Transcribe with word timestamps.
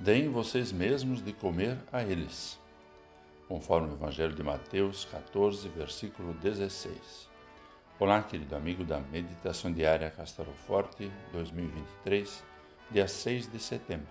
deem 0.00 0.30
vocês 0.30 0.72
mesmos 0.72 1.22
de 1.22 1.30
comer 1.30 1.76
a 1.92 2.02
eles. 2.02 2.58
Conforme 3.46 3.90
o 3.90 3.92
Evangelho 3.92 4.34
de 4.34 4.42
Mateus 4.42 5.04
14, 5.04 5.68
versículo 5.68 6.32
16. 6.34 7.28
Olá, 7.98 8.22
querido 8.22 8.56
amigo 8.56 8.82
da 8.82 8.98
Meditação 8.98 9.70
Diária 9.70 10.10
Castelo 10.10 10.54
Forte 10.66 11.12
2023, 11.32 12.42
dia 12.90 13.06
6 13.06 13.52
de 13.52 13.58
setembro. 13.58 14.08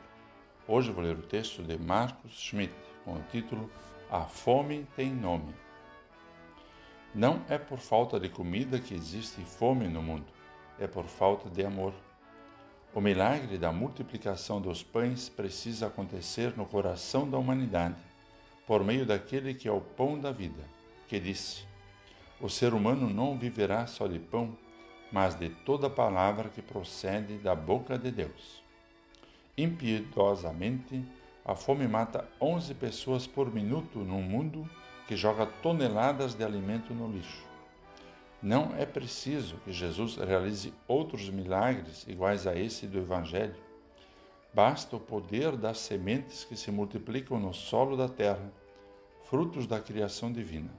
Hoje 0.67 0.91
vou 0.91 1.03
ler 1.03 1.17
o 1.17 1.23
texto 1.23 1.63
de 1.63 1.75
Marcos 1.79 2.33
Schmidt 2.33 2.75
com 3.03 3.13
o 3.13 3.23
título 3.31 3.67
A 4.11 4.25
Fome 4.25 4.85
Tem 4.95 5.11
Nome. 5.11 5.55
Não 7.15 7.43
é 7.49 7.57
por 7.57 7.79
falta 7.79 8.19
de 8.19 8.29
comida 8.29 8.79
que 8.79 8.93
existe 8.93 9.41
fome 9.41 9.87
no 9.87 10.03
mundo, 10.03 10.27
é 10.77 10.85
por 10.85 11.05
falta 11.05 11.49
de 11.49 11.65
amor. 11.65 11.95
O 12.91 12.99
milagre 12.99 13.59
da 13.59 13.71
multiplicação 13.71 14.59
dos 14.59 14.81
pães 14.81 15.29
precisa 15.29 15.85
acontecer 15.85 16.57
no 16.57 16.65
coração 16.65 17.29
da 17.29 17.37
humanidade, 17.37 17.95
por 18.65 18.83
meio 18.83 19.05
daquele 19.05 19.53
que 19.53 19.67
é 19.67 19.71
o 19.71 19.79
pão 19.79 20.19
da 20.19 20.31
vida, 20.31 20.63
que 21.07 21.19
disse: 21.19 21.63
O 22.41 22.49
ser 22.49 22.73
humano 22.73 23.07
não 23.07 23.37
viverá 23.37 23.85
só 23.85 24.07
de 24.07 24.17
pão, 24.17 24.57
mas 25.11 25.35
de 25.35 25.49
toda 25.49 25.87
palavra 25.87 26.49
que 26.49 26.63
procede 26.63 27.37
da 27.37 27.53
boca 27.53 27.95
de 27.95 28.09
Deus. 28.09 28.63
Impiedosamente, 29.55 31.05
a 31.45 31.53
fome 31.53 31.87
mata 31.87 32.27
11 32.41 32.73
pessoas 32.73 33.27
por 33.27 33.53
minuto 33.53 33.99
num 33.99 34.23
mundo 34.23 34.67
que 35.07 35.15
joga 35.15 35.45
toneladas 35.45 36.33
de 36.33 36.43
alimento 36.43 36.91
no 36.91 37.07
lixo. 37.07 37.48
Não 38.41 38.73
é 38.77 38.85
preciso 38.85 39.57
que 39.65 39.71
Jesus 39.71 40.15
realize 40.15 40.73
outros 40.87 41.29
milagres 41.29 42.07
iguais 42.07 42.47
a 42.47 42.55
esse 42.55 42.87
do 42.87 42.99
Evangelho. 42.99 43.55
Basta 44.53 44.95
o 44.95 44.99
poder 44.99 45.57
das 45.57 45.79
sementes 45.79 46.45
que 46.45 46.55
se 46.55 46.71
multiplicam 46.71 47.37
no 47.37 47.53
solo 47.53 47.97
da 47.97 48.07
terra, 48.07 48.49
frutos 49.25 49.67
da 49.67 49.81
criação 49.81 50.31
divina. 50.31 50.71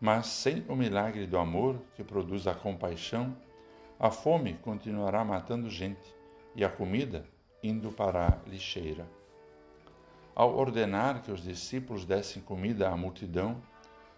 Mas 0.00 0.26
sem 0.26 0.64
o 0.68 0.74
milagre 0.74 1.28
do 1.28 1.38
amor 1.38 1.80
que 1.94 2.02
produz 2.02 2.48
a 2.48 2.54
compaixão, 2.54 3.36
a 3.98 4.10
fome 4.10 4.54
continuará 4.54 5.24
matando 5.24 5.70
gente 5.70 6.12
e 6.56 6.64
a 6.64 6.68
comida 6.68 7.24
indo 7.62 7.92
para 7.92 8.26
a 8.26 8.48
lixeira. 8.48 9.06
Ao 10.34 10.58
ordenar 10.58 11.22
que 11.22 11.30
os 11.30 11.40
discípulos 11.40 12.04
dessem 12.04 12.42
comida 12.42 12.88
à 12.88 12.96
multidão, 12.96 13.62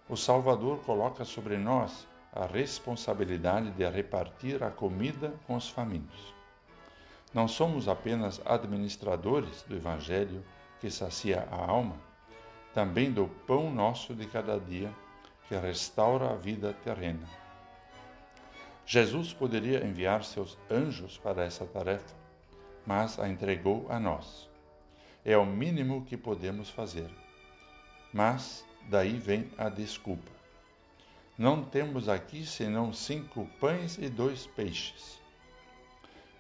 o 0.09 0.17
Salvador 0.17 0.79
coloca 0.79 1.23
sobre 1.25 1.59
nós 1.59 2.09
a 2.37 2.47
responsabilidade 2.47 3.70
de 3.70 3.89
repartir 3.89 4.62
a 4.62 4.70
comida 4.70 5.34
com 5.47 5.56
os 5.56 5.69
famintos. 5.69 6.34
Não 7.33 7.48
somos 7.48 7.89
apenas 7.89 8.41
administradores 8.45 9.62
do 9.62 9.77
Evangelho 9.77 10.45
que 10.81 10.91
sacia 10.91 11.47
a 11.51 11.57
alma, 11.57 11.97
também 12.73 13.11
do 13.11 13.29
pão 13.47 13.70
nosso 13.70 14.14
de 14.14 14.27
cada 14.27 14.59
dia 14.59 14.92
que 15.48 15.57
restaura 15.57 16.31
a 16.31 16.37
vida 16.37 16.75
terrena. 16.84 17.27
Jesus 18.84 19.33
poderia 19.33 19.84
enviar 19.84 20.25
seus 20.25 20.57
anjos 20.70 21.19
para 21.19 21.45
essa 21.45 21.64
tarefa, 21.64 22.14
mas 22.87 23.19
a 23.19 23.29
entregou 23.29 23.87
a 23.89 23.98
nós 23.98 24.48
é 25.27 25.37
o 25.37 25.45
mínimo 25.45 26.05
que 26.05 26.17
podemos 26.17 26.70
fazer. 26.70 27.11
Mas 28.12 28.64
daí 28.89 29.19
vem 29.19 29.51
a 29.59 29.69
desculpa. 29.69 30.36
Não 31.39 31.62
temos 31.62 32.09
aqui 32.09 32.47
senão 32.47 32.95
cinco 32.95 33.47
pães 33.61 33.98
e 33.98 34.09
dois 34.09 34.47
peixes. 34.47 35.20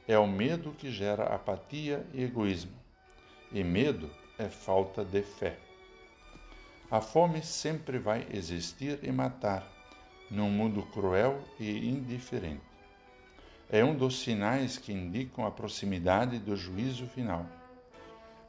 É 0.08 0.18
o 0.18 0.26
medo 0.26 0.72
que 0.72 0.90
gera 0.90 1.24
apatia 1.24 2.06
e 2.14 2.22
egoísmo. 2.22 2.72
E 3.52 3.62
medo 3.62 4.10
é 4.38 4.48
falta 4.48 5.04
de 5.04 5.20
fé. 5.20 5.58
A 6.90 7.02
fome 7.02 7.42
sempre 7.42 7.98
vai 7.98 8.26
existir 8.32 9.00
e 9.02 9.12
matar, 9.12 9.66
num 10.30 10.48
mundo 10.48 10.82
cruel 10.84 11.42
e 11.60 11.88
indiferente. 11.90 12.62
É 13.68 13.84
um 13.84 13.94
dos 13.94 14.20
sinais 14.20 14.78
que 14.78 14.92
indicam 14.92 15.44
a 15.44 15.50
proximidade 15.50 16.38
do 16.38 16.56
juízo 16.56 17.06
final. 17.08 17.44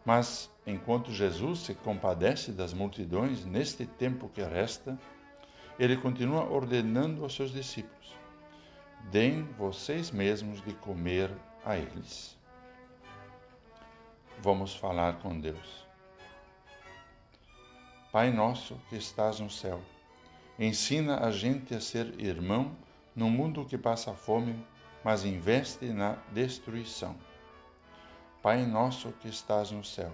Mas, 0.05 0.49
enquanto 0.65 1.11
Jesus 1.11 1.59
se 1.59 1.73
compadece 1.73 2.53
das 2.53 2.73
multidões 2.73 3.43
neste 3.43 3.85
tempo 3.85 4.29
que 4.29 4.41
resta, 4.41 4.97
ele 5.79 5.95
continua 5.97 6.43
ordenando 6.43 7.23
aos 7.23 7.35
seus 7.35 7.51
discípulos: 7.51 8.15
Deem 9.11 9.43
vocês 9.57 10.11
mesmos 10.11 10.61
de 10.61 10.73
comer 10.73 11.31
a 11.63 11.77
eles. 11.77 12.37
Vamos 14.39 14.75
falar 14.75 15.19
com 15.19 15.39
Deus. 15.39 15.85
Pai 18.11 18.31
nosso 18.31 18.79
que 18.89 18.95
estás 18.95 19.39
no 19.39 19.49
céu, 19.49 19.81
ensina 20.57 21.25
a 21.25 21.31
gente 21.31 21.75
a 21.75 21.81
ser 21.81 22.19
irmão 22.19 22.75
num 23.15 23.29
mundo 23.29 23.65
que 23.65 23.77
passa 23.77 24.13
fome, 24.13 24.65
mas 25.03 25.25
investe 25.25 25.85
na 25.85 26.17
destruição. 26.31 27.15
Pai 28.41 28.65
nosso 28.65 29.11
que 29.13 29.27
estás 29.27 29.71
no 29.71 29.83
céu, 29.83 30.13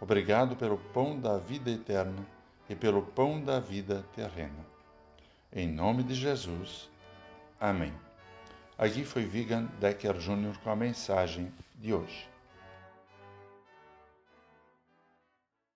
obrigado 0.00 0.54
pelo 0.54 0.76
pão 0.76 1.18
da 1.18 1.38
vida 1.38 1.70
eterna 1.70 2.26
e 2.68 2.74
pelo 2.74 3.02
pão 3.02 3.40
da 3.40 3.58
vida 3.58 4.04
terrena. 4.14 4.74
Em 5.56 5.68
nome 5.68 6.02
de 6.02 6.16
Jesus. 6.16 6.90
Amém. 7.60 7.92
Aqui 8.76 9.04
foi 9.04 9.24
Vigan 9.24 9.66
Decker 9.78 10.14
Jr. 10.14 10.58
com 10.64 10.70
a 10.70 10.74
mensagem 10.74 11.52
de 11.76 11.94
hoje. 11.94 12.33